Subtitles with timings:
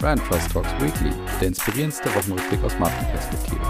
[0.00, 3.60] Brand Trust Talks Weekly, der inspirierendste Wochenrückblick aus Markenperspektive.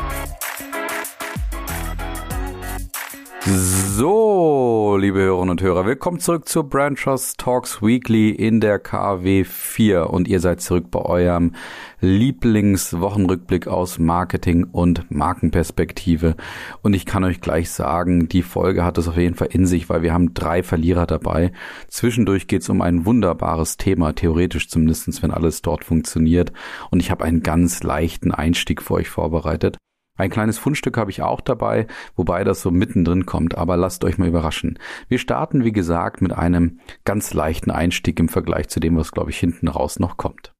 [3.46, 9.44] So, liebe Hörerinnen und Hörer, willkommen zurück zur Brand Trust Talks Weekly in der KW
[9.78, 11.52] 4 und ihr seid zurück bei eurem
[12.00, 16.34] Lieblingswochenrückblick aus Marketing und Markenperspektive.
[16.82, 19.88] Und ich kann euch gleich sagen, die Folge hat es auf jeden Fall in sich,
[19.88, 21.52] weil wir haben drei Verlierer dabei.
[21.86, 26.52] Zwischendurch geht es um ein wunderbares Thema, theoretisch zumindestens, wenn alles dort funktioniert.
[26.90, 29.78] Und ich habe einen ganz leichten Einstieg für euch vorbereitet.
[30.18, 31.86] Ein kleines Fundstück habe ich auch dabei,
[32.16, 34.80] wobei das so mittendrin kommt, aber lasst euch mal überraschen.
[35.06, 39.30] Wir starten, wie gesagt, mit einem ganz leichten Einstieg im Vergleich zu dem, was, glaube
[39.30, 40.52] ich, hinten raus noch kommt.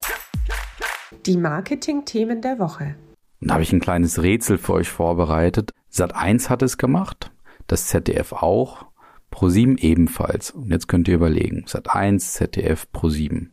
[1.26, 2.94] Die Marketing-Themen der Woche.
[3.40, 5.72] Und da habe ich ein kleines Rätsel für euch vorbereitet.
[5.88, 7.32] Sat 1 hat es gemacht,
[7.66, 8.86] das ZDF auch,
[9.32, 10.52] Pro7 ebenfalls.
[10.52, 13.48] Und jetzt könnt ihr überlegen, Sat 1, ZDF, Pro7.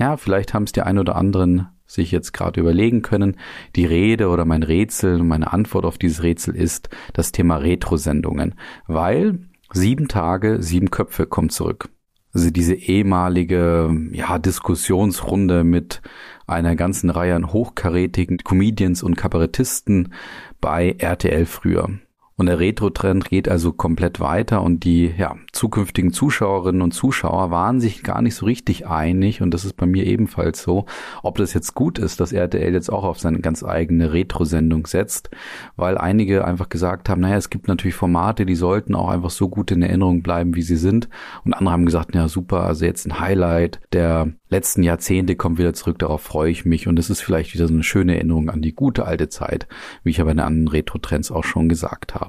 [0.00, 3.36] Ja, vielleicht haben es die ein oder anderen sich jetzt gerade überlegen können.
[3.76, 8.54] Die Rede oder mein Rätsel, meine Antwort auf dieses Rätsel ist das Thema Retro-Sendungen,
[8.86, 9.38] weil
[9.72, 11.88] sieben Tage, sieben Köpfe kommt zurück.
[12.32, 16.02] Also diese ehemalige ja, Diskussionsrunde mit
[16.48, 20.12] einer ganzen Reihe an hochkarätigen Comedians und Kabarettisten
[20.60, 21.90] bei RTL früher.
[22.36, 27.80] Und der Retro-Trend geht also komplett weiter und die ja, zukünftigen Zuschauerinnen und Zuschauer waren
[27.80, 30.86] sich gar nicht so richtig einig und das ist bei mir ebenfalls so,
[31.22, 35.30] ob das jetzt gut ist, dass RTL jetzt auch auf seine ganz eigene Retro-Sendung setzt,
[35.76, 39.48] weil einige einfach gesagt haben, naja, es gibt natürlich Formate, die sollten auch einfach so
[39.48, 41.08] gut in Erinnerung bleiben, wie sie sind
[41.44, 45.72] und andere haben gesagt, ja super, also jetzt ein Highlight der letzten Jahrzehnte kommt wieder
[45.72, 48.60] zurück, darauf freue ich mich und es ist vielleicht wieder so eine schöne Erinnerung an
[48.60, 49.68] die gute alte Zeit,
[50.02, 52.23] wie ich aber in anderen Retro-Trends auch schon gesagt habe.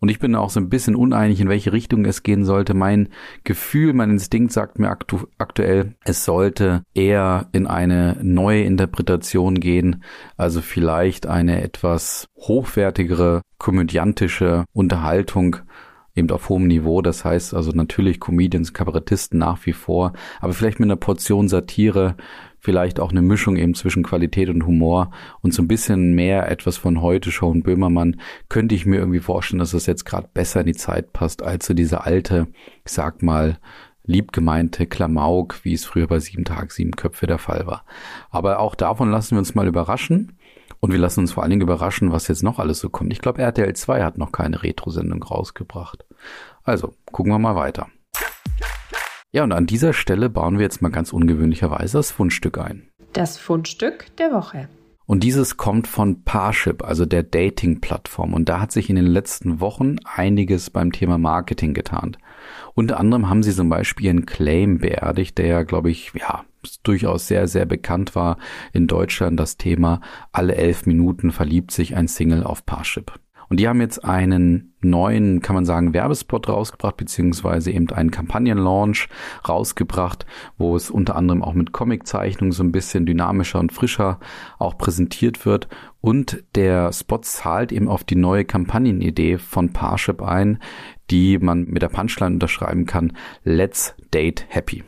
[0.00, 2.74] Und ich bin auch so ein bisschen uneinig, in welche Richtung es gehen sollte.
[2.74, 3.08] Mein
[3.44, 10.04] Gefühl, mein Instinkt sagt mir aktu aktuell, es sollte eher in eine neue Interpretation gehen,
[10.36, 15.56] also vielleicht eine etwas hochwertigere, komödiantische Unterhaltung
[16.18, 17.00] eben auf hohem Niveau.
[17.00, 22.16] Das heißt also natürlich Comedians, Kabarettisten nach wie vor, aber vielleicht mit einer Portion Satire,
[22.60, 26.76] vielleicht auch eine Mischung eben zwischen Qualität und Humor und so ein bisschen mehr etwas
[26.76, 30.60] von heute Show und Böhmermann könnte ich mir irgendwie vorstellen, dass das jetzt gerade besser
[30.60, 32.48] in die Zeit passt als so diese alte,
[32.84, 33.58] ich sag mal,
[34.08, 37.84] liebgemeinte Klamauk, wie es früher bei sieben Tag, sieben Köpfe der Fall war.
[38.30, 40.36] Aber auch davon lassen wir uns mal überraschen.
[40.80, 43.12] Und wir lassen uns vor allen Dingen überraschen, was jetzt noch alles so kommt.
[43.12, 46.04] Ich glaube, RTL 2 hat noch keine Retro-Sendung rausgebracht.
[46.62, 47.88] Also, gucken wir mal weiter.
[49.32, 52.88] Ja, und an dieser Stelle bauen wir jetzt mal ganz ungewöhnlicherweise das Fundstück ein.
[53.12, 54.68] Das Fundstück der Woche.
[55.04, 58.32] Und dieses kommt von Parship, also der Dating-Plattform.
[58.34, 62.16] Und da hat sich in den letzten Wochen einiges beim Thema Marketing getan.
[62.74, 66.44] Unter anderem haben sie zum Beispiel ihren Claim beerdigt, der ja, glaube ich, ja,
[66.82, 68.38] durchaus sehr, sehr bekannt war
[68.72, 70.00] in Deutschland, das Thema
[70.32, 73.12] alle elf Minuten verliebt sich ein Single auf Parship.
[73.48, 79.08] Und die haben jetzt einen neuen, kann man sagen, Werbespot rausgebracht, beziehungsweise eben einen Kampagnenlaunch
[79.48, 80.26] rausgebracht,
[80.58, 84.20] wo es unter anderem auch mit Comiczeichnungen so ein bisschen dynamischer und frischer
[84.58, 85.68] auch präsentiert wird.
[86.00, 90.58] Und der Spot zahlt eben auf die neue Kampagnenidee von Parship ein,
[91.10, 94.84] die man mit der Punchline unterschreiben kann, Let's Date Happy.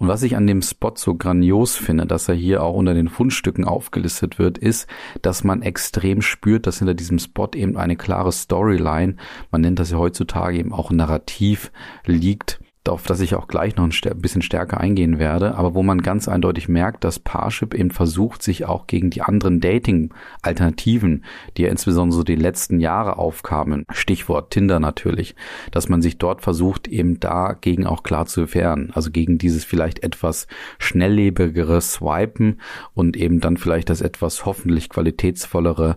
[0.00, 3.10] Und was ich an dem Spot so grandios finde, dass er hier auch unter den
[3.10, 4.88] Fundstücken aufgelistet wird, ist,
[5.20, 9.16] dass man extrem spürt, dass hinter diesem Spot eben eine klare Storyline,
[9.50, 11.70] man nennt das ja heutzutage eben auch Narrativ,
[12.06, 16.00] liegt, auf das ich auch gleich noch ein bisschen stärker eingehen werde, aber wo man
[16.00, 21.24] ganz eindeutig merkt, dass Parship eben versucht, sich auch gegen die anderen Dating-Alternativen,
[21.56, 25.34] die ja insbesondere so die letzten Jahre aufkamen, Stichwort Tinder natürlich,
[25.70, 30.02] dass man sich dort versucht, eben dagegen auch klar zu wehren, also gegen dieses vielleicht
[30.02, 30.46] etwas
[30.78, 32.60] schnelllebigere Swipen
[32.94, 35.96] und eben dann vielleicht das etwas hoffentlich qualitätsvollere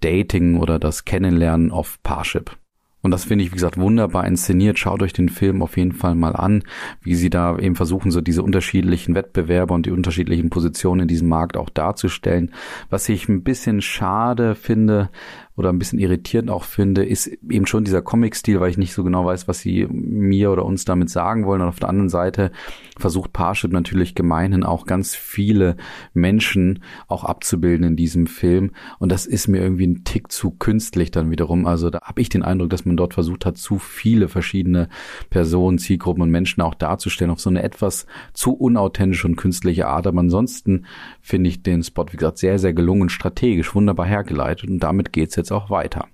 [0.00, 2.56] Dating oder das Kennenlernen auf Parship.
[3.04, 4.78] Und das finde ich, wie gesagt, wunderbar inszeniert.
[4.78, 6.62] Schaut euch den Film auf jeden Fall mal an,
[7.02, 11.28] wie sie da eben versuchen, so diese unterschiedlichen Wettbewerber und die unterschiedlichen Positionen in diesem
[11.28, 12.50] Markt auch darzustellen.
[12.88, 15.10] Was ich ein bisschen schade finde,
[15.56, 19.04] oder ein bisschen irritierend auch finde, ist eben schon dieser Comic-Stil, weil ich nicht so
[19.04, 21.62] genau weiß, was sie mir oder uns damit sagen wollen.
[21.62, 22.50] Und auf der anderen Seite
[22.98, 25.76] versucht Parship natürlich gemeinhin auch ganz viele
[26.12, 28.72] Menschen auch abzubilden in diesem Film.
[28.98, 31.66] Und das ist mir irgendwie ein Tick zu künstlich dann wiederum.
[31.66, 34.88] Also da habe ich den Eindruck, dass man dort versucht hat, zu viele verschiedene
[35.30, 40.08] Personen, Zielgruppen und Menschen auch darzustellen auf so eine etwas zu unauthentische und künstliche Art.
[40.08, 40.86] Aber ansonsten
[41.20, 44.68] finde ich den Spot, wie gesagt, sehr, sehr gelungen, strategisch, wunderbar hergeleitet.
[44.68, 46.08] Und damit geht's jetzt jetzt auch weiter.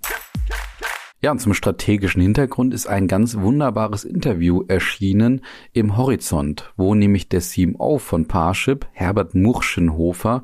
[1.23, 5.43] Ja, und zum strategischen Hintergrund ist ein ganz wunderbares Interview erschienen
[5.73, 10.43] im Horizont, wo nämlich der CMO von Parship, Herbert Murschenhofer,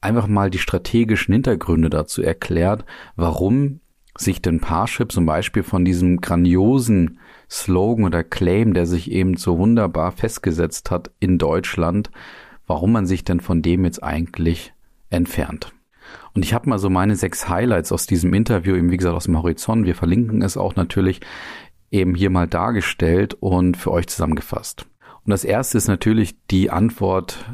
[0.00, 2.84] einfach mal die strategischen Hintergründe dazu erklärt,
[3.16, 3.80] warum
[4.16, 7.18] sich denn Parship zum Beispiel von diesem grandiosen
[7.50, 12.12] Slogan oder Claim, der sich eben so wunderbar festgesetzt hat in Deutschland,
[12.68, 14.72] warum man sich denn von dem jetzt eigentlich
[15.10, 15.72] entfernt.
[16.34, 19.24] Und ich habe mal so meine sechs Highlights aus diesem Interview, eben wie gesagt aus
[19.24, 21.20] dem Horizont, wir verlinken es auch natürlich
[21.90, 24.86] eben hier mal dargestellt und für euch zusammengefasst.
[25.24, 27.44] Und das erste ist natürlich die Antwort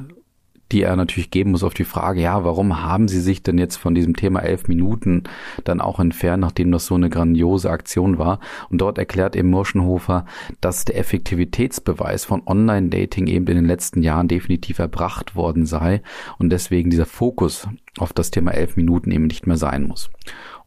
[0.72, 3.76] die er natürlich geben muss auf die Frage, ja, warum haben Sie sich denn jetzt
[3.76, 5.24] von diesem Thema elf Minuten
[5.64, 8.40] dann auch entfernt, nachdem das so eine grandiose Aktion war?
[8.70, 10.26] Und dort erklärt eben Murschenhofer,
[10.60, 16.02] dass der Effektivitätsbeweis von Online-Dating eben in den letzten Jahren definitiv erbracht worden sei
[16.38, 17.68] und deswegen dieser Fokus
[17.98, 20.10] auf das Thema elf Minuten eben nicht mehr sein muss.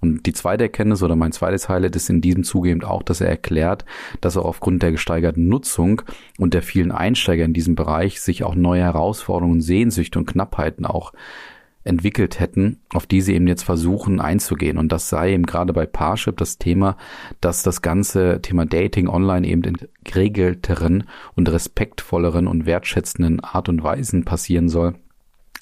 [0.04, 3.22] Und die zweite Erkenntnis oder mein zweites Highlight ist in diesem Zuge eben auch, dass
[3.22, 3.86] er erklärt,
[4.20, 6.02] dass er aufgrund der gesteigerten Nutzung
[6.38, 11.14] und der vielen Einsteiger in diesem Bereich sich auch neue Herausforderungen, Sehnsüchte und Knappheiten auch
[11.86, 14.78] entwickelt hätten, auf die sie eben jetzt versuchen einzugehen.
[14.78, 16.98] Und das sei eben gerade bei Parship das Thema,
[17.40, 23.84] dass das ganze Thema Dating online eben in geregelteren und respektvolleren und wertschätzenden Art und
[23.84, 24.96] Weisen passieren soll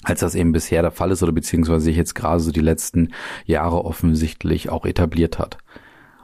[0.02, 3.08] als das eben bisher der Fall ist oder beziehungsweise sich jetzt gerade so die letzten
[3.44, 5.58] Jahre offensichtlich auch etabliert hat.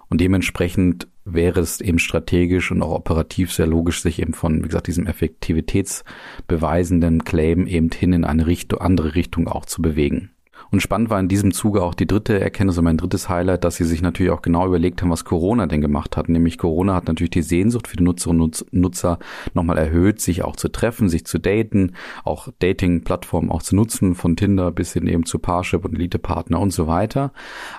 [0.08, 4.68] Und dementsprechend wäre es eben strategisch und auch operativ sehr logisch, sich eben von, wie
[4.68, 10.30] gesagt, diesem effektivitätsbeweisenden Claim eben hin in eine Richtung, andere Richtung auch zu bewegen.
[10.70, 13.76] Und spannend war in diesem Zuge auch die dritte Erkenntnis und mein drittes Highlight, dass
[13.76, 16.28] sie sich natürlich auch genau überlegt haben, was Corona denn gemacht hat.
[16.28, 19.18] Nämlich Corona hat natürlich die Sehnsucht für die Nutzerinnen und Nutzer
[19.54, 21.92] nochmal erhöht, sich auch zu treffen, sich zu daten,
[22.24, 26.72] auch Dating-Plattformen auch zu nutzen, von Tinder bis hin eben zu Parship und Elite-Partner und
[26.72, 27.32] so weiter.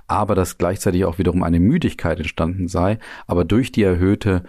[0.08, 2.98] Aber dass gleichzeitig auch wiederum eine Müdigkeit entstanden sei,
[3.28, 4.44] aber durch die erhöhte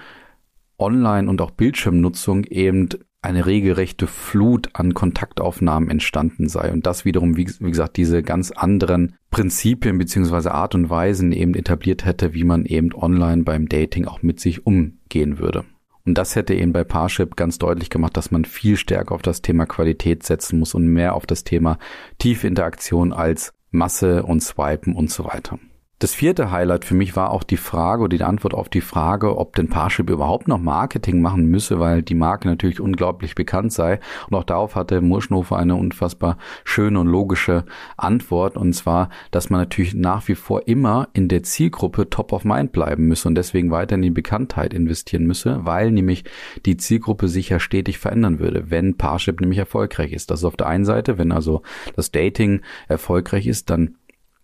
[0.79, 2.89] Online- und auch Bildschirmnutzung eben
[3.23, 8.51] eine regelrechte Flut an Kontaktaufnahmen entstanden sei und das wiederum, wie, wie, gesagt, diese ganz
[8.51, 14.07] anderen Prinzipien beziehungsweise Art und Weisen eben etabliert hätte, wie man eben online beim Dating
[14.07, 15.65] auch mit sich umgehen würde.
[16.07, 19.43] Und das hätte eben bei Parship ganz deutlich gemacht, dass man viel stärker auf das
[19.43, 21.79] Thema Qualität setzen muss und mehr auf das Thema
[22.19, 25.59] Tiefinteraktion als Masse und Swipen und so weiter.
[26.01, 29.37] Das vierte Highlight für mich war auch die Frage oder die Antwort auf die Frage,
[29.37, 34.01] ob denn Parship überhaupt noch Marketing machen müsse, weil die Marke natürlich unglaublich bekannt sei.
[34.31, 37.67] Und auch darauf hatte Murschenhofer eine unfassbar schöne und logische
[37.99, 38.57] Antwort.
[38.57, 42.73] Und zwar, dass man natürlich nach wie vor immer in der Zielgruppe top of mind
[42.73, 46.25] bleiben müsse und deswegen weiter in die Bekanntheit investieren müsse, weil nämlich
[46.65, 50.31] die Zielgruppe sich ja stetig verändern würde, wenn Parship nämlich erfolgreich ist.
[50.31, 51.61] Das ist auf der einen Seite, wenn also
[51.95, 53.97] das Dating erfolgreich ist, dann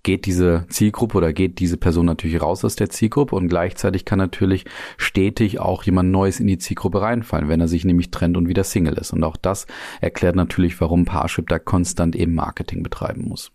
[0.07, 4.21] geht diese Zielgruppe oder geht diese Person natürlich raus aus der Zielgruppe und gleichzeitig kann
[4.21, 4.65] natürlich
[4.99, 8.63] stetig auch jemand Neues in die Zielgruppe reinfallen, wenn er sich nämlich trennt und wieder
[8.63, 9.13] Single ist.
[9.13, 9.67] Und auch das
[10.01, 13.51] erklärt natürlich, warum Parship da konstant eben Marketing betreiben muss.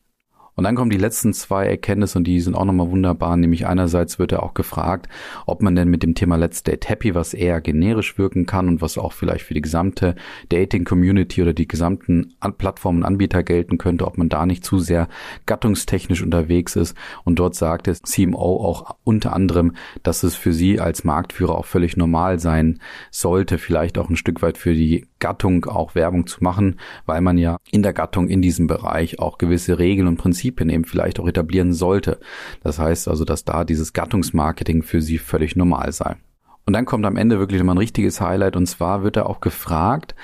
[0.56, 3.38] Und dann kommen die letzten zwei Erkenntnisse und die sind auch nochmal wunderbar.
[3.38, 5.08] Nämlich einerseits wird er auch gefragt,
[5.46, 8.82] ob man denn mit dem Thema Let's Date Happy, was eher generisch wirken kann und
[8.82, 10.16] was auch vielleicht für die gesamte
[10.50, 15.08] Dating-Community oder die gesamten Plattformen Anbieter gelten könnte, ob man da nicht zu sehr
[15.46, 16.96] gattungstechnisch unterwegs ist.
[17.24, 21.66] Und dort sagt es CMO auch unter anderem, dass es für sie als Marktführer auch
[21.66, 26.44] völlig normal sein sollte, vielleicht auch ein Stück weit für die Gattung auch Werbung zu
[26.44, 30.70] machen, weil man ja in der Gattung in diesem Bereich auch gewisse Regeln und Prinzipien
[30.70, 32.20] eben vielleicht auch etablieren sollte.
[32.62, 36.18] Das heißt also, dass da dieses Gattungsmarketing für sie völlig normal sei.
[36.66, 39.40] Und dann kommt am Ende wirklich nochmal ein richtiges Highlight und zwar wird er auch
[39.40, 40.16] gefragt,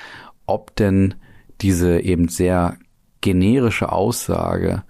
[0.46, 1.14] ob denn
[1.60, 2.76] diese eben sehr
[3.20, 4.84] generische Aussage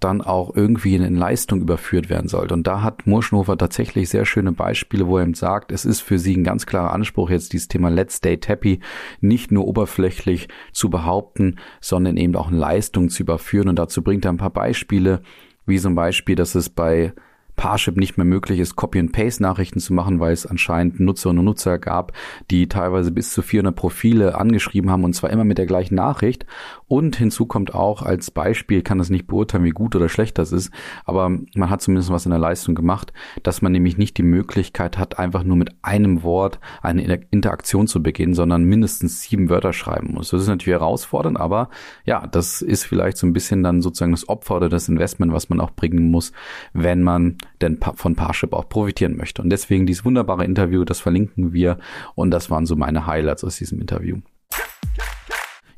[0.00, 2.52] dann auch irgendwie in Leistung überführt werden sollte.
[2.52, 6.18] Und da hat Murschenhofer tatsächlich sehr schöne Beispiele, wo er ihm sagt, es ist für
[6.18, 8.80] sie ein ganz klarer Anspruch, jetzt dieses Thema Let's Stay Happy
[9.20, 13.68] nicht nur oberflächlich zu behaupten, sondern eben auch in Leistung zu überführen.
[13.68, 15.22] Und dazu bringt er ein paar Beispiele,
[15.64, 17.14] wie zum Beispiel, dass es bei
[17.56, 22.12] Parship nicht mehr möglich ist, Copy-and-Paste-Nachrichten zu machen, weil es anscheinend Nutzerinnen und Nutzer gab,
[22.50, 26.46] die teilweise bis zu 400 Profile angeschrieben haben und zwar immer mit der gleichen Nachricht.
[26.86, 30.52] Und hinzu kommt auch als Beispiel, kann das nicht beurteilen, wie gut oder schlecht das
[30.52, 30.70] ist,
[31.04, 34.98] aber man hat zumindest was in der Leistung gemacht, dass man nämlich nicht die Möglichkeit
[34.98, 40.12] hat, einfach nur mit einem Wort eine Interaktion zu beginnen, sondern mindestens sieben Wörter schreiben
[40.14, 40.30] muss.
[40.30, 41.70] Das ist natürlich herausfordernd, aber
[42.04, 45.48] ja, das ist vielleicht so ein bisschen dann sozusagen das Opfer oder das Investment, was
[45.48, 46.32] man auch bringen muss,
[46.72, 49.42] wenn man denn von Parship auch profitieren möchte.
[49.42, 51.78] Und deswegen dieses wunderbare Interview, das verlinken wir
[52.14, 54.18] und das waren so meine Highlights aus diesem Interview.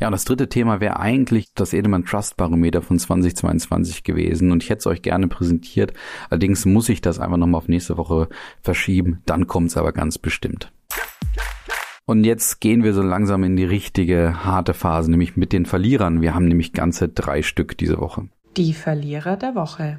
[0.00, 4.62] Ja, und das dritte Thema wäre eigentlich das Edelmann Trust Barometer von 2022 gewesen und
[4.62, 5.92] ich hätte es euch gerne präsentiert.
[6.30, 8.28] Allerdings muss ich das einfach nochmal auf nächste Woche
[8.62, 9.22] verschieben.
[9.26, 10.70] Dann kommt es aber ganz bestimmt.
[12.06, 16.22] Und jetzt gehen wir so langsam in die richtige harte Phase, nämlich mit den Verlierern.
[16.22, 18.28] Wir haben nämlich ganze drei Stück diese Woche.
[18.56, 19.98] Die Verlierer der Woche.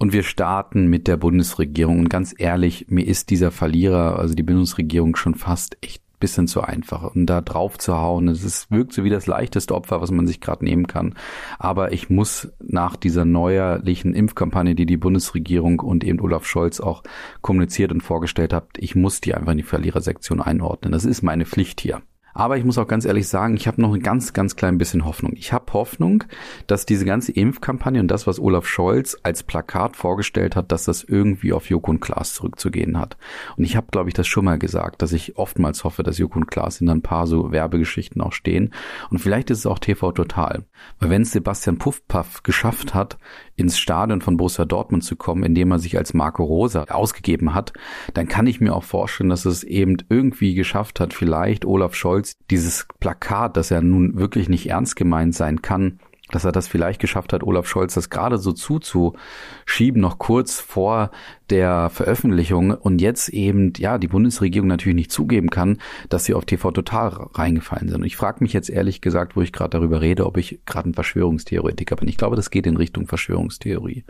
[0.00, 1.98] Und wir starten mit der Bundesregierung.
[1.98, 6.62] Und ganz ehrlich, mir ist dieser Verlierer, also die Bundesregierung, schon fast echt bisschen zu
[6.62, 7.14] einfach.
[7.14, 10.40] Und da drauf zu hauen, es wirkt so wie das leichteste Opfer, was man sich
[10.40, 11.14] gerade nehmen kann.
[11.58, 17.02] Aber ich muss nach dieser neuerlichen Impfkampagne, die die Bundesregierung und eben Olaf Scholz auch
[17.40, 20.92] kommuniziert und vorgestellt hat, ich muss die einfach in die Verlierersektion einordnen.
[20.92, 22.02] Das ist meine Pflicht hier.
[22.40, 25.04] Aber ich muss auch ganz ehrlich sagen, ich habe noch ein ganz, ganz klein bisschen
[25.04, 25.34] Hoffnung.
[25.36, 26.24] Ich habe Hoffnung,
[26.66, 31.04] dass diese ganze Impfkampagne und das, was Olaf Scholz als Plakat vorgestellt hat, dass das
[31.04, 33.18] irgendwie auf Joko und Klaas zurückzugehen hat.
[33.58, 36.38] Und ich habe, glaube ich, das schon mal gesagt, dass ich oftmals hoffe, dass Joko
[36.38, 38.72] und Klaas in ein paar so Werbegeschichten auch stehen.
[39.10, 40.64] Und vielleicht ist es auch TV Total.
[40.98, 43.18] Weil wenn es Sebastian Puffpaff geschafft hat,
[43.60, 47.72] ins Stadion von Borussia Dortmund zu kommen, indem er sich als Marco Rosa ausgegeben hat,
[48.14, 52.32] dann kann ich mir auch vorstellen, dass es eben irgendwie geschafft hat, vielleicht Olaf Scholz
[52.50, 56.00] dieses Plakat, das ja nun wirklich nicht ernst gemeint sein kann,
[56.30, 61.10] dass er das vielleicht geschafft hat, Olaf Scholz das gerade so zuzuschieben, noch kurz vor
[61.50, 66.44] der Veröffentlichung und jetzt eben, ja, die Bundesregierung natürlich nicht zugeben kann, dass sie auf
[66.44, 68.00] TV Total reingefallen sind.
[68.00, 70.90] Und ich frage mich jetzt ehrlich gesagt, wo ich gerade darüber rede, ob ich gerade
[70.90, 72.08] ein Verschwörungstheoretiker bin.
[72.08, 74.04] Ich glaube, das geht in Richtung Verschwörungstheorie.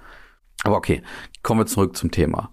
[0.63, 1.03] Aber okay,
[1.43, 2.53] kommen wir zurück zum Thema.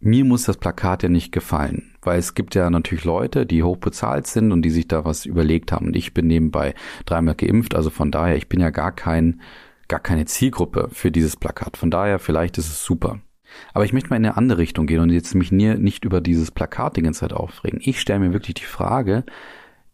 [0.00, 3.78] Mir muss das Plakat ja nicht gefallen, weil es gibt ja natürlich Leute, die hoch
[3.78, 5.86] bezahlt sind und die sich da was überlegt haben.
[5.86, 6.74] Und ich bin nebenbei
[7.06, 9.40] dreimal geimpft, also von daher, ich bin ja gar kein,
[9.88, 11.76] gar keine Zielgruppe für dieses Plakat.
[11.76, 13.20] Von daher, vielleicht ist es super.
[13.74, 16.50] Aber ich möchte mal in eine andere Richtung gehen und jetzt mich nicht über dieses
[16.50, 17.80] Plakat die ganze Zeit aufregen.
[17.82, 19.24] Ich stelle mir wirklich die Frage,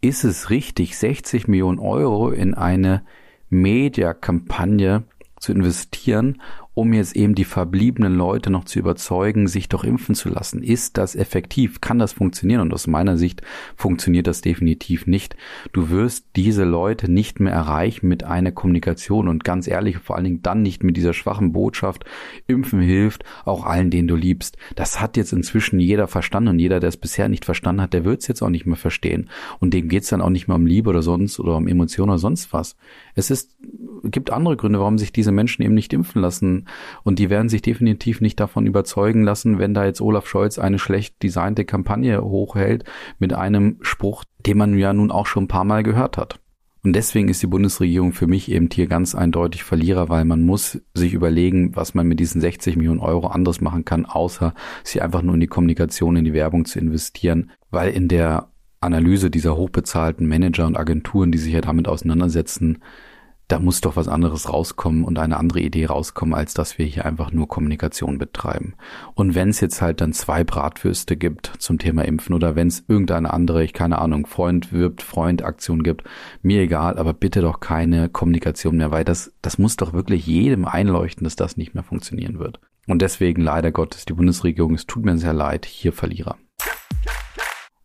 [0.00, 3.02] ist es richtig, 60 Millionen Euro in eine
[3.50, 5.04] Mediakampagne
[5.40, 6.40] zu investieren,
[6.78, 10.62] um jetzt eben die verbliebenen Leute noch zu überzeugen, sich doch impfen zu lassen.
[10.62, 11.80] Ist das effektiv?
[11.80, 12.60] Kann das funktionieren?
[12.60, 13.42] Und aus meiner Sicht
[13.74, 15.34] funktioniert das definitiv nicht.
[15.72, 20.24] Du wirst diese Leute nicht mehr erreichen mit einer Kommunikation und ganz ehrlich, vor allen
[20.24, 22.04] Dingen dann nicht mit dieser schwachen Botschaft,
[22.46, 24.56] Impfen hilft auch allen, denen du liebst.
[24.76, 28.04] Das hat jetzt inzwischen jeder verstanden und jeder, der es bisher nicht verstanden hat, der
[28.04, 29.30] wird es jetzt auch nicht mehr verstehen.
[29.58, 32.10] Und dem geht es dann auch nicht mehr um Liebe oder sonst oder um Emotionen
[32.10, 32.76] oder sonst was.
[33.16, 33.56] Es ist,
[34.04, 36.67] gibt andere Gründe, warum sich diese Menschen eben nicht impfen lassen
[37.04, 40.78] und die werden sich definitiv nicht davon überzeugen lassen, wenn da jetzt Olaf Scholz eine
[40.78, 42.84] schlecht designte Kampagne hochhält
[43.18, 46.40] mit einem Spruch, den man ja nun auch schon ein paar Mal gehört hat.
[46.84, 50.80] Und deswegen ist die Bundesregierung für mich eben hier ganz eindeutig Verlierer, weil man muss
[50.94, 55.22] sich überlegen, was man mit diesen 60 Millionen Euro anderes machen kann, außer sie einfach
[55.22, 58.48] nur in die Kommunikation, in die Werbung zu investieren, weil in der
[58.80, 62.78] Analyse dieser hochbezahlten Manager und Agenturen, die sich ja damit auseinandersetzen,
[63.48, 67.06] da muss doch was anderes rauskommen und eine andere Idee rauskommen, als dass wir hier
[67.06, 68.74] einfach nur Kommunikation betreiben.
[69.14, 72.84] Und wenn es jetzt halt dann zwei Bratwürste gibt zum Thema Impfen oder wenn es
[72.88, 76.04] irgendeine andere, ich keine Ahnung, Freund wirbt, Freund Aktion gibt,
[76.42, 80.66] mir egal, aber bitte doch keine Kommunikation mehr, weil das, das muss doch wirklich jedem
[80.66, 82.60] einleuchten, dass das nicht mehr funktionieren wird.
[82.86, 86.36] Und deswegen leider Gottes die Bundesregierung, es tut mir sehr leid, hier Verlierer.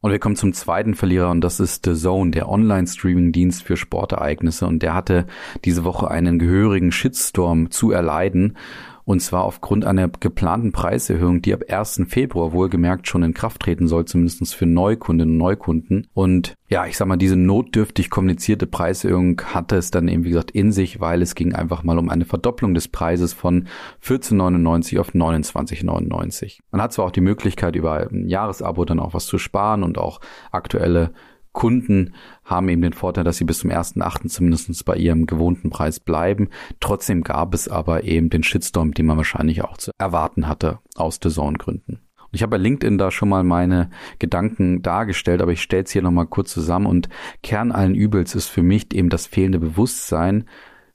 [0.03, 4.67] Und wir kommen zum zweiten Verlierer und das ist The Zone, der Online-Streaming-Dienst für Sportereignisse.
[4.67, 5.25] Und der hatte
[5.63, 8.57] diese Woche einen gehörigen Shitstorm zu erleiden.
[9.05, 12.03] Und zwar aufgrund einer geplanten Preiserhöhung, die ab 1.
[12.07, 16.07] Februar wohlgemerkt schon in Kraft treten soll, zumindest für Neukundinnen und Neukunden.
[16.13, 20.51] Und ja, ich sag mal, diese notdürftig kommunizierte Preiserhöhung hatte es dann eben, wie gesagt,
[20.51, 23.67] in sich, weil es ging einfach mal um eine Verdopplung des Preises von
[24.03, 26.59] 14,99 auf 29,99.
[26.71, 29.97] Man hat zwar auch die Möglichkeit, über ein Jahresabo dann auch was zu sparen und
[29.97, 31.11] auch aktuelle
[31.53, 34.27] Kunden haben eben den Vorteil, dass sie bis zum 1.8.
[34.27, 36.49] zumindest bei ihrem gewohnten Preis bleiben.
[36.79, 41.19] Trotzdem gab es aber eben den Shitstorm, den man wahrscheinlich auch zu erwarten hatte aus
[41.19, 41.99] Dazone-Gründen.
[42.31, 46.01] Ich habe bei LinkedIn da schon mal meine Gedanken dargestellt, aber ich stelle es hier
[46.01, 47.07] nochmal kurz zusammen und
[47.43, 50.45] Kern allen Übels ist für mich eben das fehlende Bewusstsein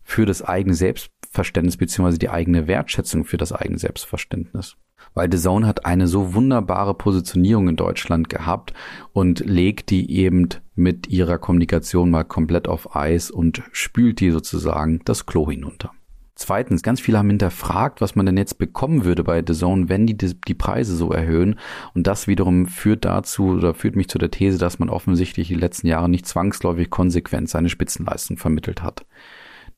[0.03, 4.77] für das eigene Selbstverständnis beziehungsweise die eigene Wertschätzung für das eigene Selbstverständnis
[5.19, 8.73] weil The Zone hat eine so wunderbare Positionierung in Deutschland gehabt
[9.13, 15.01] und legt die eben mit ihrer Kommunikation mal komplett auf Eis und spült die sozusagen
[15.05, 15.91] das Klo hinunter.
[16.37, 20.07] Zweitens, ganz viele haben hinterfragt, was man denn jetzt bekommen würde bei The Zone, wenn
[20.07, 21.59] die die Preise so erhöhen.
[21.95, 25.57] Und das wiederum führt dazu oder führt mich zu der These, dass man offensichtlich die
[25.57, 29.05] letzten Jahre nicht zwangsläufig konsequent seine Spitzenleistung vermittelt hat.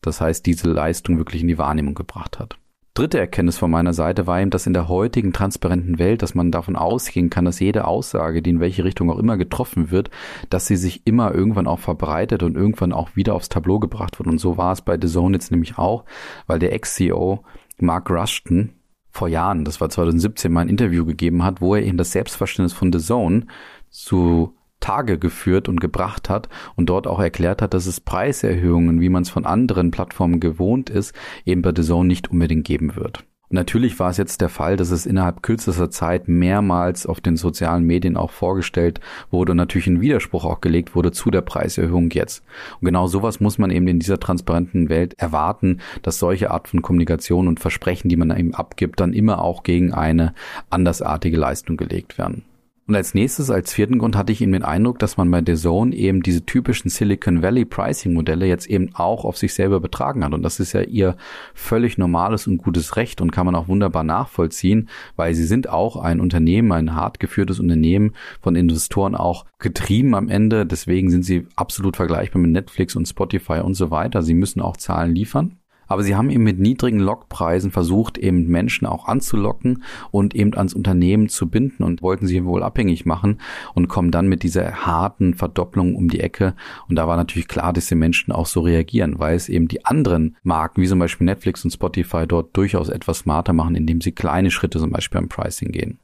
[0.03, 2.59] Das heißt, diese Leistung wirklich in die Wahrnehmung gebracht hat.
[2.95, 6.51] Dritte Erkenntnis von meiner Seite war eben, dass in der heutigen transparenten Welt, dass man
[6.51, 10.11] davon ausgehen kann, dass jede Aussage, die in welche Richtung auch immer getroffen wird,
[10.49, 14.29] dass sie sich immer irgendwann auch verbreitet und irgendwann auch wieder aufs Tableau gebracht wird.
[14.29, 16.05] Und so war es bei The Zone jetzt nämlich auch,
[16.47, 17.45] weil der Ex-CEO
[17.79, 18.75] Mark Rushton
[19.11, 22.73] vor Jahren, das war 2017, mal ein Interview gegeben hat, wo er eben das Selbstverständnis
[22.73, 23.47] von The Zone
[23.89, 29.09] zu Tage geführt und gebracht hat und dort auch erklärt hat, dass es Preiserhöhungen, wie
[29.09, 33.25] man es von anderen Plattformen gewohnt ist, eben bei The Zone nicht unbedingt geben wird.
[33.53, 37.83] Natürlich war es jetzt der Fall, dass es innerhalb kürzester Zeit mehrmals auf den sozialen
[37.83, 39.01] Medien auch vorgestellt
[39.33, 42.45] wurde und natürlich ein Widerspruch auch gelegt wurde zu der Preiserhöhung jetzt.
[42.81, 46.81] Und genau sowas muss man eben in dieser transparenten Welt erwarten, dass solche Art von
[46.81, 50.33] Kommunikation und Versprechen, die man eben abgibt, dann immer auch gegen eine
[50.71, 52.45] andersartige Leistung gelegt werden.
[52.91, 55.55] Und als nächstes, als vierten Grund hatte ich eben den Eindruck, dass man bei The
[55.55, 60.25] Zone eben diese typischen Silicon Valley Pricing Modelle jetzt eben auch auf sich selber betragen
[60.25, 60.35] hat.
[60.35, 61.17] Und das ist ja ihr
[61.55, 65.95] völlig normales und gutes Recht und kann man auch wunderbar nachvollziehen, weil sie sind auch
[65.99, 70.67] ein Unternehmen, ein hart geführtes Unternehmen von Investoren auch getrieben am Ende.
[70.67, 74.23] Deswegen sind sie absolut vergleichbar mit Netflix und Spotify und so weiter.
[74.23, 75.61] Sie müssen auch Zahlen liefern.
[75.91, 79.83] Aber sie haben eben mit niedrigen Lockpreisen versucht, eben Menschen auch anzulocken
[80.13, 83.41] und eben ans Unternehmen zu binden und wollten sie wohl abhängig machen
[83.75, 86.55] und kommen dann mit dieser harten Verdopplung um die Ecke.
[86.89, 89.85] Und da war natürlich klar, dass die Menschen auch so reagieren, weil es eben die
[89.85, 94.13] anderen Marken, wie zum Beispiel Netflix und Spotify, dort durchaus etwas smarter machen, indem sie
[94.13, 95.99] kleine Schritte zum Beispiel am Pricing gehen.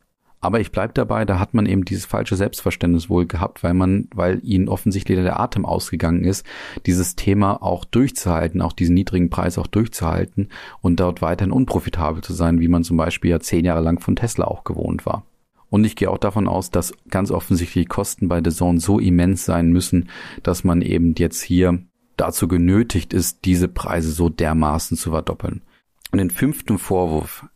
[0.47, 4.07] Aber ich bleib dabei, da hat man eben dieses falsche Selbstverständnis wohl gehabt, weil man,
[4.15, 6.47] weil ihnen offensichtlich der Atem ausgegangen ist,
[6.87, 10.50] dieses Thema auch durchzuhalten, auch diesen niedrigen Preis auch durchzuhalten
[10.81, 14.15] und dort weiterhin unprofitabel zu sein, wie man zum Beispiel ja zehn Jahre lang von
[14.15, 15.25] Tesla auch gewohnt war.
[15.69, 19.00] Und ich gehe auch davon aus, dass ganz offensichtlich die Kosten bei The Zone so
[19.00, 20.11] immens sein müssen,
[20.45, 21.81] dass man eben jetzt hier
[22.17, 25.62] dazu genötigt ist, diese Preise so dermaßen zu verdoppeln.
[26.12, 27.47] Und den fünften Vorwurf,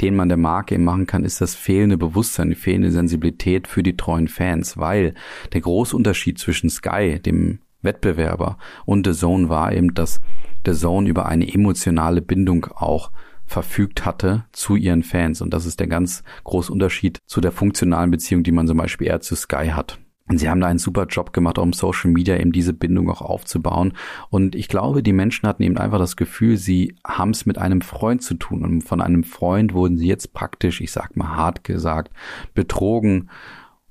[0.00, 3.82] den man der Marke eben machen kann, ist das fehlende Bewusstsein, die fehlende Sensibilität für
[3.82, 5.14] die treuen Fans, weil
[5.52, 10.20] der große Unterschied zwischen Sky, dem Wettbewerber, und The Zone war eben, dass
[10.66, 13.10] The Zone über eine emotionale Bindung auch
[13.46, 15.40] verfügt hatte zu ihren Fans.
[15.40, 19.08] Und das ist der ganz große Unterschied zu der funktionalen Beziehung, die man zum Beispiel
[19.08, 19.98] eher zu Sky hat.
[20.30, 23.20] Und sie haben da einen super Job gemacht, um Social Media eben diese Bindung auch
[23.20, 23.94] aufzubauen.
[24.30, 27.80] Und ich glaube, die Menschen hatten eben einfach das Gefühl, sie haben es mit einem
[27.80, 28.62] Freund zu tun.
[28.62, 32.12] Und von einem Freund wurden sie jetzt praktisch, ich sag mal hart gesagt,
[32.54, 33.28] betrogen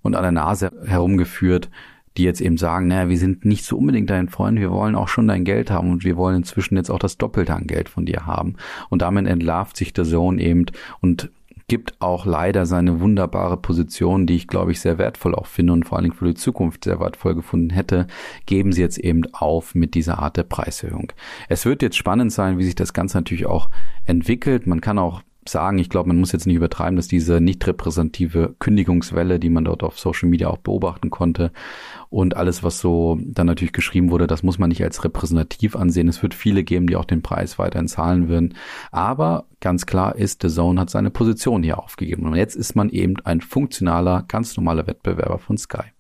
[0.02, 1.69] und an der Nase herumgeführt,
[2.15, 5.10] die jetzt eben sagen, naja, wir sind nicht so unbedingt dein Freund, wir wollen auch
[5.10, 8.06] schon dein Geld haben und wir wollen inzwischen jetzt auch das Doppelte an Geld von
[8.06, 8.56] dir haben.
[8.89, 10.67] Und damit entlarvt sich der Sohn eben
[11.02, 11.30] und
[11.69, 15.86] gibt auch leider seine wunderbare Position, die ich glaube ich sehr wertvoll auch finde und
[15.86, 18.08] vor allen Dingen für die Zukunft sehr wertvoll gefunden hätte,
[18.45, 21.13] geben sie jetzt eben auf mit dieser Art der Preiserhöhung.
[21.47, 23.69] Es wird jetzt spannend sein, wie sich das Ganze natürlich auch
[24.05, 24.67] entwickelt.
[24.67, 28.55] Man kann auch sagen, ich glaube, man muss jetzt nicht übertreiben, dass diese nicht repräsentative
[28.59, 31.51] Kündigungswelle, die man dort auf Social Media auch beobachten konnte
[32.09, 36.07] und alles, was so dann natürlich geschrieben wurde, das muss man nicht als repräsentativ ansehen.
[36.07, 38.55] Es wird viele geben, die auch den Preis weiterhin zahlen würden.
[38.91, 42.25] Aber ganz klar ist, The Zone hat seine Position hier aufgegeben.
[42.25, 45.91] Und jetzt ist man eben ein funktionaler, ganz normaler Wettbewerber von Sky.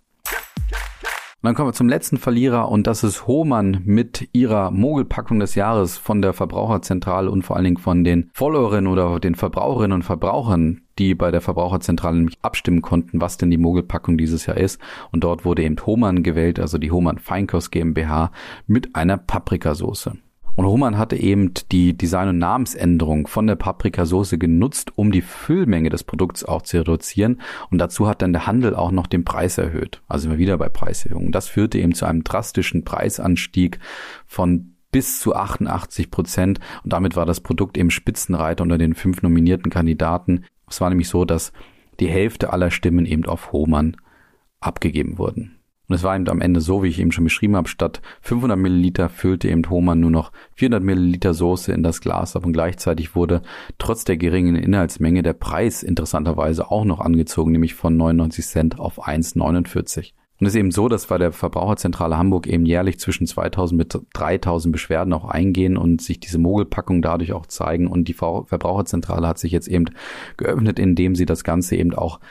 [1.41, 5.55] Und dann kommen wir zum letzten Verlierer und das ist Hohmann mit ihrer Mogelpackung des
[5.55, 10.03] Jahres von der Verbraucherzentrale und vor allen Dingen von den Followerinnen oder den Verbraucherinnen und
[10.03, 14.81] Verbrauchern, die bei der Verbraucherzentrale nämlich abstimmen konnten, was denn die Mogelpackung dieses Jahr ist.
[15.13, 18.33] Und dort wurde eben Hohmann gewählt, also die Hohmann Feinkost GmbH
[18.67, 20.09] mit einer Paprikasauce.
[20.59, 25.89] Und Roman hatte eben die Design- und Namensänderung von der Paprikasauce genutzt, um die Füllmenge
[25.89, 27.39] des Produkts auch zu reduzieren.
[27.71, 30.01] Und dazu hat dann der Handel auch noch den Preis erhöht.
[30.09, 31.31] Also immer wieder bei Preiserhöhungen.
[31.31, 33.79] Das führte eben zu einem drastischen Preisanstieg
[34.27, 36.59] von bis zu 88 Prozent.
[36.83, 40.43] Und damit war das Produkt eben Spitzenreiter unter den fünf nominierten Kandidaten.
[40.69, 41.53] Es war nämlich so, dass
[42.01, 43.95] die Hälfte aller Stimmen eben auf Hohmann
[44.59, 45.58] abgegeben wurden.
[45.89, 48.57] Und es war eben am Ende so, wie ich eben schon beschrieben habe, statt 500
[48.57, 53.15] Milliliter füllte eben Hohmann nur noch 400 Milliliter Soße in das Glas ab und gleichzeitig
[53.15, 53.41] wurde
[53.79, 59.07] trotz der geringen Inhaltsmenge der Preis interessanterweise auch noch angezogen, nämlich von 99 Cent auf
[59.07, 60.13] 1,49.
[60.39, 64.01] Und es ist eben so, dass bei der Verbraucherzentrale Hamburg eben jährlich zwischen 2000 bis
[64.13, 67.87] 3000 Beschwerden auch eingehen und sich diese Mogelpackungen dadurch auch zeigen.
[67.87, 69.85] Und die Verbraucherzentrale hat sich jetzt eben
[70.37, 72.21] geöffnet, indem sie das Ganze eben auch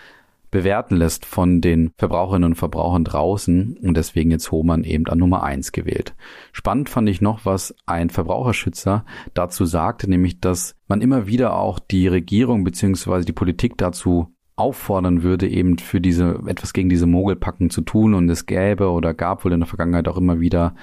[0.51, 5.43] bewerten lässt von den Verbraucherinnen und Verbrauchern draußen und deswegen jetzt Hohmann eben an Nummer
[5.43, 6.15] eins gewählt.
[6.53, 11.79] Spannend fand ich noch, was ein Verbraucherschützer dazu sagte, nämlich, dass man immer wieder auch
[11.79, 17.71] die Regierung beziehungsweise die Politik dazu auffordern würde, eben für diese, etwas gegen diese Mogelpacken
[17.71, 20.75] zu tun und es gäbe oder gab wohl in der Vergangenheit auch immer wieder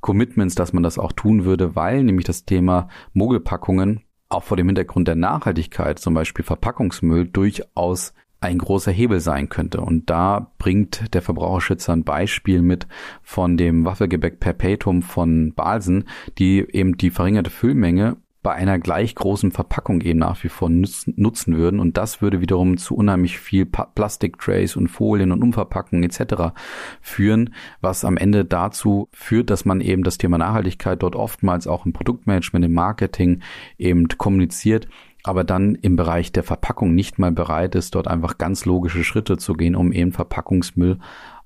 [0.00, 4.66] Commitments, dass man das auch tun würde, weil nämlich das Thema Mogelpackungen auch vor dem
[4.66, 9.80] Hintergrund der Nachhaltigkeit, zum Beispiel Verpackungsmüll, durchaus ein großer Hebel sein könnte.
[9.80, 12.86] Und da bringt der Verbraucherschützer ein Beispiel mit
[13.22, 16.04] von dem Waffelgebäck Perpetuum von Balsen,
[16.38, 21.56] die eben die verringerte Füllmenge bei einer gleich großen Verpackung eben nach wie vor nutzen
[21.56, 21.78] würden.
[21.78, 26.54] Und das würde wiederum zu unheimlich viel Plastiktrays und Folien und Umverpackungen etc.
[27.02, 31.84] führen, was am Ende dazu führt, dass man eben das Thema Nachhaltigkeit dort oftmals auch
[31.84, 33.42] im Produktmanagement, im Marketing
[33.76, 34.88] eben kommuniziert
[35.22, 39.36] aber dann im Bereich der Verpackung nicht mal bereit ist, dort einfach ganz logische Schritte
[39.36, 40.98] zu gehen, um eben Verpackungsmüll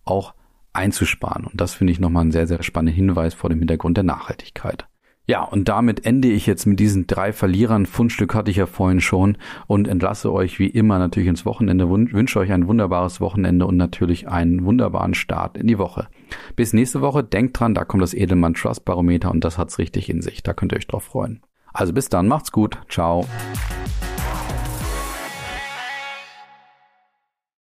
[0.05, 0.35] auch
[0.73, 1.47] einzusparen.
[1.47, 4.87] Und das finde ich nochmal einen sehr, sehr spannenden Hinweis vor dem Hintergrund der Nachhaltigkeit.
[5.27, 7.87] Ja, und damit ende ich jetzt mit diesen drei Verlierern.
[7.87, 11.89] Fundstück hatte ich ja vorhin schon und entlasse euch wie immer natürlich ins Wochenende.
[11.89, 16.09] Wünsche euch ein wunderbares Wochenende und natürlich einen wunderbaren Start in die Woche.
[16.57, 17.25] Bis nächste Woche.
[17.25, 20.43] Denkt dran, da kommt das Edelmann Trust Barometer und das hat's richtig in sich.
[20.43, 21.41] Da könnt ihr euch drauf freuen.
[21.75, 22.79] Also bis dann, macht's gut.
[22.89, 23.27] Ciao.